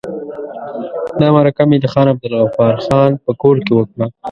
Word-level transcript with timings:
دا 1.19 1.27
مرکه 1.35 1.63
مې 1.69 1.77
د 1.79 1.85
خان 1.93 2.07
عبدالغفار 2.13 2.75
خان 2.85 3.11
په 3.23 3.31
کور 3.41 3.55
کې 3.65 3.71
وکړه. 3.75 4.05